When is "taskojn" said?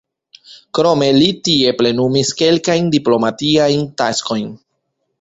4.03-4.53